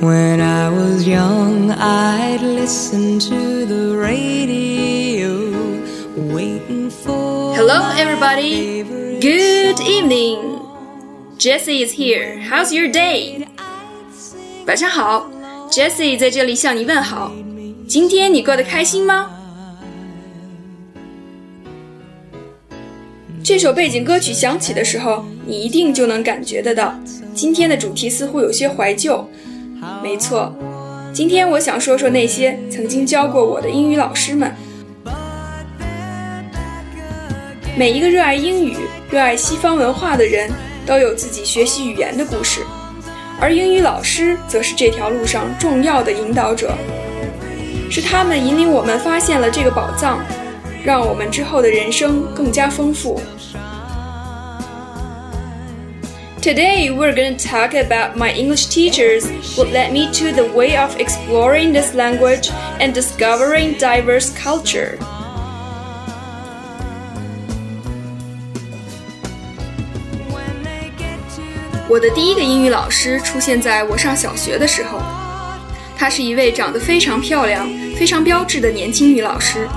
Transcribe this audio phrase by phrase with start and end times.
[0.00, 5.28] When I was young, I'd listen to the radio,
[6.16, 7.54] waiting for.
[7.54, 8.82] Hello, everybody.
[9.20, 10.62] Good evening.
[11.36, 12.40] Jessie is here.
[12.48, 13.46] How's your day?
[14.66, 15.30] 晚上好
[15.70, 17.30] ，Jessie 在这里向你问好。
[17.86, 19.30] 今天你过得开心吗？
[23.44, 26.98] 这首背景歌曲响起的时候，你一定就能感觉得到，
[27.34, 29.28] 今天的主题似乎有些怀旧。
[30.02, 30.54] 没错，
[31.12, 34.54] 今天我想说说那些曾经教过我的英语老师们。
[37.76, 38.76] 每一个热爱英语、
[39.10, 40.50] 热爱西方文化的人
[40.84, 42.60] 都有自己学习语言的故事，
[43.40, 46.74] 而英语老师则是这条路上重要的引导者，
[47.90, 50.20] 是他们引领我们发现了这个宝藏，
[50.84, 53.18] 让我们之后的人生更加丰富。
[56.41, 59.25] Today, we're going to talk about my English teachers
[59.55, 64.99] who led me to the way of exploring this language and discovering diverse culture.
[71.87, 74.99] 我的第一个英语老师出现在我上小学的时候，
[75.97, 79.67] 她是一位长得非常漂亮、非常标致的年轻女老师，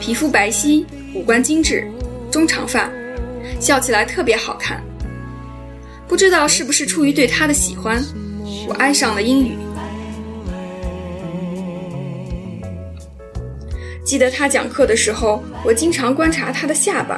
[0.00, 1.86] 皮肤白皙，五官精致，
[2.30, 2.88] 中长发，
[3.60, 4.82] 笑起来特别好看。
[6.11, 8.03] 不知道是不是出于对他的喜欢，
[8.67, 9.53] 我爱上了英语。
[14.03, 17.17] 记得他讲课的时候，我经常观察他的下巴，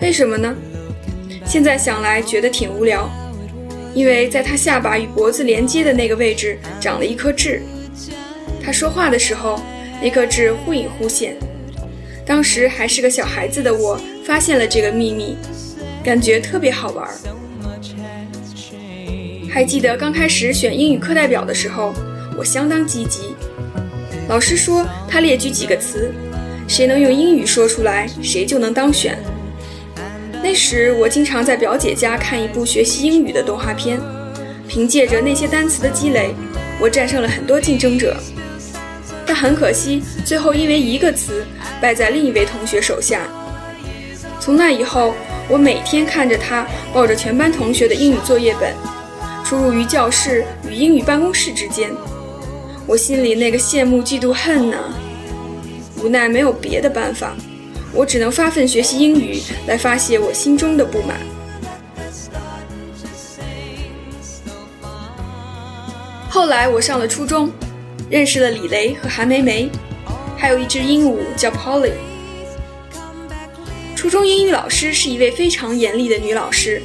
[0.00, 0.54] 为什么呢？
[1.44, 3.10] 现在想来觉得挺无聊，
[3.92, 7.60] 因为在他下巴与脖子连接的那个位置长了一颗痣。
[8.62, 9.60] 他说话的时候，
[10.00, 11.36] 那颗痣忽隐忽现。
[12.24, 15.36] 当时还是个小孩子的我，发现了这个秘密，
[16.04, 17.10] 感觉特别好玩。
[19.56, 21.94] 还记得刚开始选英语课代表的时候，
[22.36, 23.34] 我相当积极。
[24.28, 26.12] 老师说他列举几个词，
[26.68, 29.18] 谁能用英语说出来，谁就能当选。
[30.42, 33.98] 那时我经常在表姐家看一部学习英语的动画片，
[34.68, 36.34] 凭借着那些单词的积累，
[36.78, 38.14] 我战胜了很多竞争者。
[39.24, 41.46] 但很可惜，最后因为一个词
[41.80, 43.22] 败在另一位同学手下。
[44.38, 45.14] 从那以后，
[45.48, 48.74] 我每天看着他抱着全班同学的英语作业本。
[49.48, 51.92] 出入于教室与英语办公室之间，
[52.84, 54.76] 我心里那个羡慕、嫉妒、恨呐！
[56.02, 57.32] 无奈没有别的办法，
[57.92, 61.20] 我只能发奋学习英语来发泄我心中的不满。
[66.28, 67.48] 后来我上了初中，
[68.10, 69.70] 认识了李雷和韩梅梅，
[70.36, 71.92] 还有一只鹦鹉叫 Polly。
[73.94, 76.82] 初中英语老师是一位非常严厉的女老师。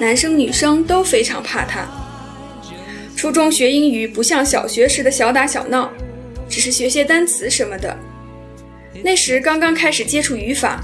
[0.00, 1.86] 男生女生都非常怕他。
[3.16, 5.90] 初中学英语不像小学时的小打小闹，
[6.48, 7.96] 只是学些单词什么的。
[9.02, 10.80] 那时刚刚开始接触语法，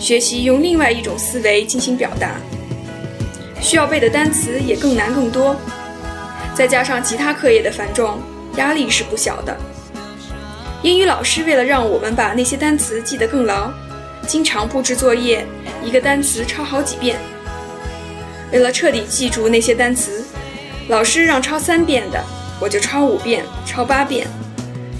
[0.00, 2.36] 学习用另外一种思维进行表达，
[3.60, 5.54] 需要背的单词也更难更多。
[6.54, 8.18] 再加上其他课业的繁重，
[8.56, 9.54] 压力是不小的。
[10.82, 13.70] 英语老师为了让我们把那些单词记得更牢，
[14.26, 15.44] 经常布置作业，
[15.84, 17.18] 一个单词抄好几遍。
[18.52, 20.24] 为了彻底记住那些单词，
[20.88, 22.24] 老师让抄三遍的，
[22.60, 24.26] 我就抄五遍、抄八遍；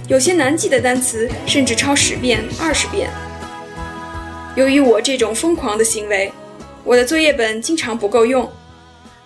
[0.06, 3.08] 有些难记的单词，甚至抄十遍、二十遍。
[4.54, 6.30] 由于我这种疯狂的行为，
[6.84, 8.50] 我的作业本经常不够用，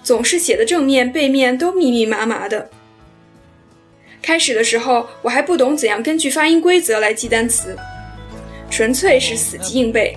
[0.02, 2.70] 总是写的正面、背面都密密麻麻的。
[4.20, 7.76] 开始的时候，我还不懂怎样根据发音规则来记单词，
[8.70, 10.16] 纯粹是死记硬背。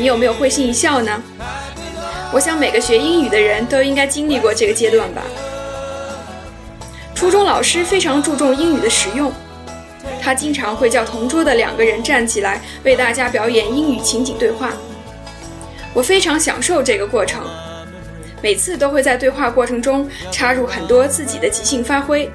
[0.00, 1.22] 你有没有会心一笑呢？
[2.32, 5.20] 我想每个学英语的人都应该经历过这个阶段吧。
[7.14, 9.30] 初中老师非常注重英语的实用，
[10.22, 14.72] 他经常会叫同桌的两个人站起来为大家表演英语情景对话。
[15.92, 17.42] 我非常享受这个过程，
[18.40, 22.26] 每次都会在对话过程中插入很多自己的即兴发挥，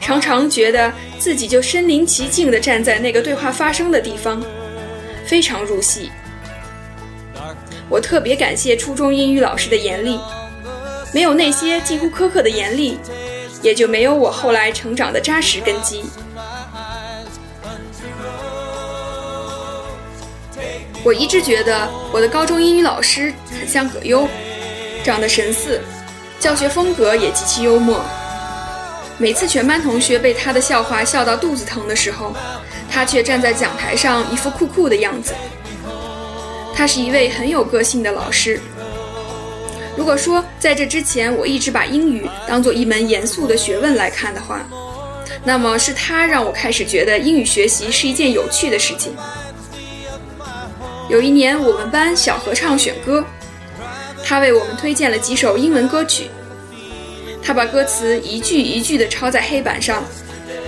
[0.00, 4.42] 常常觉得自己就身临其境地站在那个对话发生的地方。
[5.26, 6.10] 非常入戏，
[7.88, 10.18] 我特别感谢初中英语老师的严厉，
[11.12, 12.98] 没有那些近乎苛刻的严厉，
[13.62, 16.04] 也就没有我后来成长的扎实根基。
[21.04, 24.28] 我一直觉得我的高中英语老师很像葛优，
[25.02, 25.80] 长得神似，
[26.38, 28.04] 教学风格也极其幽默。
[29.16, 32.34] 每次全班同学被他的笑话笑到肚子疼的时候，
[32.90, 35.32] 他却站在讲台上一副酷酷的样子。
[36.78, 38.60] 他是一位很有个性的老师。
[39.96, 44.64] 如果说在这之前我一直把英语当做一门严肃的学问来看的话，
[45.42, 49.12] 那么是他让我开始觉得英语学习是一件有趣的事情。
[51.10, 53.24] 有一年我们班小合唱选歌，
[54.24, 56.30] 他为我们推荐了几首英文歌曲。
[57.42, 60.04] 他把歌词一句一句地抄在黑板上，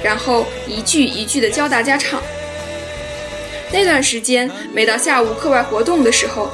[0.02, 2.20] 然后一句一句地教大家唱。
[3.72, 6.50] 那段时间，每到下午课外活动的时候，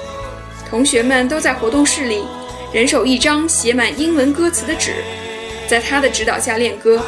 [0.69, 2.25] 同学们都在活动室里，
[2.73, 4.97] 人手一张写满英文歌词的纸，
[5.67, 7.03] 在他的指导下练歌。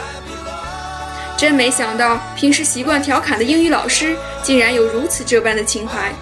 [1.36, 6.12] 真没想到，平时习惯调侃的英语老师，竟然有如此这般的情怀。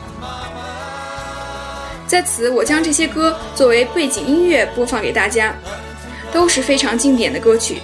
[2.06, 5.54] 在此，我将这些歌作为背景音乐播放给大家。
[6.32, 7.80] 都是非常经典的歌曲。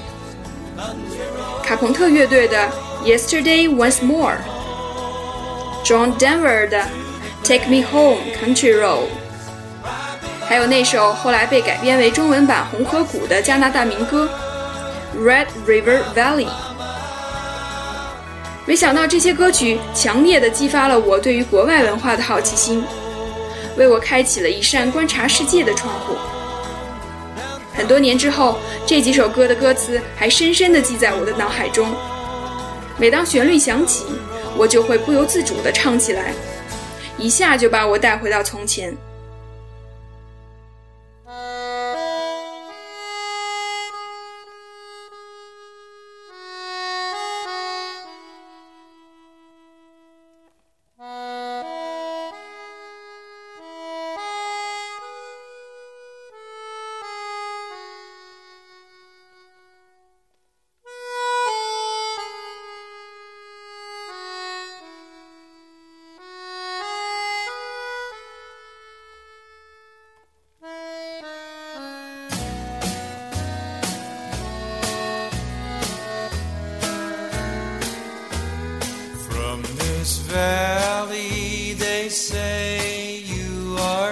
[1.65, 2.69] 卡朋特乐队的
[3.07, 4.33] 《Yesterday Once More》
[5.85, 6.79] ，John Denver 的
[7.43, 9.05] 《Take Me Home Country Road》，
[10.47, 14.29] 还有那首后来被改编为中文版《红河谷》的加拿大民歌
[15.21, 16.47] 《Red River Valley》。
[18.65, 22.85] 没想到这些歌曲强烈的激发了我对于国外文化的好奇心，
[23.77, 26.17] 为我开启了一扇观察世界的窗户。
[27.75, 31.93] 很多年之后，这几首歌的歌词还深深地记在我的脑海中。
[32.99, 34.05] 每当旋律响起，
[34.57, 36.33] 我就会不由自主地唱起来，
[37.19, 38.97] 一下就把我带回到从前。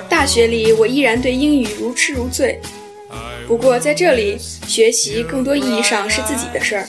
[0.08, 2.60] 大学里，我依然对英语如痴如醉。
[3.48, 4.38] 不过在这里，
[4.68, 6.86] 学习更多意义上是自己的事儿。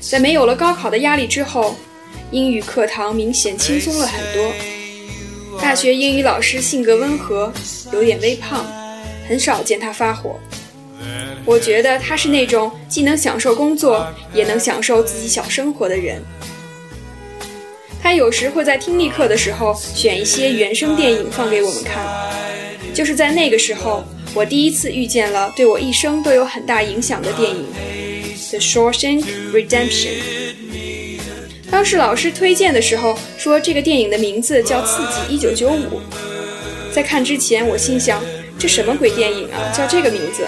[0.00, 1.74] 在没有了高考的压力之后，
[2.30, 4.52] 英语课堂明显轻松了很多。
[5.58, 7.50] 大学英语老师性格温和，
[7.92, 8.66] 有点微胖，
[9.26, 10.38] 很少见他发火。
[11.46, 16.22] 我觉得他是那种既能享受工作，也能享受自己小生活的人。
[18.06, 22.06] 他有时会在听力课的时候选一些原声电影放给我们看，
[22.94, 27.66] 就是在那个时候，我第一次遇见了对我一生都有很大影响的电影
[28.50, 30.08] 《The Shawshank Redemption》。
[31.68, 36.00] 当时老师推荐的时候说这个电影的名字叫《刺激一九九五》，
[36.94, 38.22] 在看之前我心想
[38.56, 40.46] 这什么鬼电影啊，叫这个名字。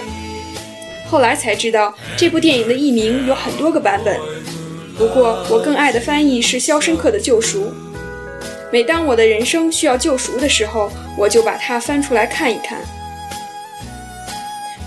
[1.09, 4.17] 后来才知道这部电影的译名有很多个版本。
[4.99, 7.67] 不过，我更爱的翻译是《肖申克的救赎》。
[8.73, 12.81] 每当我的人生需要救赎的时候，我就把它翻出来看一看。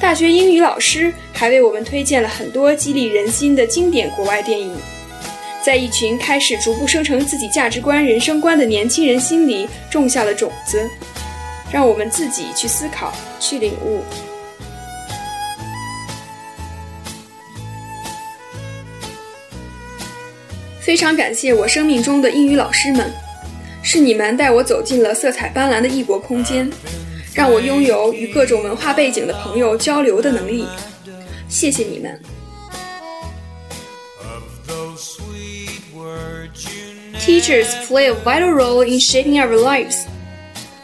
[0.01, 4.75] 大学英语老师还为我们推荐了很多激励人心的经典国外电影，
[5.63, 10.89] 在一群开始逐步生成自己价值观、人生观的年轻人心里种下了种子，
[11.71, 14.01] 让我们自己去思考、去领悟。
[20.90, 23.12] 非常感谢我生命中的英语老师们，
[23.82, 26.70] 是你们带我走进了色彩斑斓的异国空间，
[27.34, 30.64] 让我拥有与各种文化背景的朋友交流的能力。
[31.48, 32.20] 谢谢你们。
[37.20, 40.06] Teachers play a vital role in shaping our lives.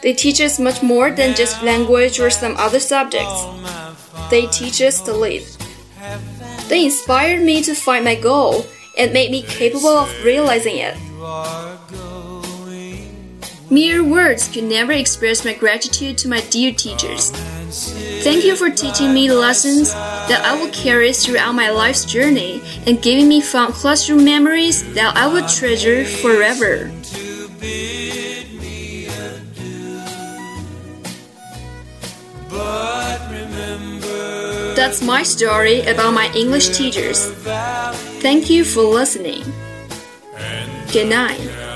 [0.03, 3.47] They teach us much more than just language or some other subjects.
[4.31, 5.45] They teach us to live.
[6.69, 8.65] They inspired me to find my goal
[8.98, 10.98] and made me capable of realizing it.
[13.70, 17.32] Mere words could never express my gratitude to my dear teachers.
[18.24, 23.02] Thank you for teaching me lessons that I will carry throughout my life's journey and
[23.02, 26.92] giving me fond classroom memories that I will treasure forever.
[34.78, 37.32] That's my story about my English teachers.
[38.22, 39.44] Thank you for listening.
[40.94, 41.67] Good night.